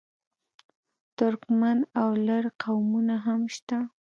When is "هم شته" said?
3.25-3.77